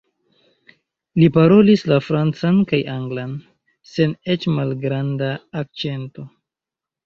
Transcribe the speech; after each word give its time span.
Li 1.23 1.27
parolis 1.35 1.83
la 1.91 1.99
francan 2.07 2.57
kaj 2.73 2.81
anglan 2.95 3.37
sen 3.93 4.19
eĉ 4.37 4.51
malgranda 4.57 5.33
akĉento. 5.65 6.31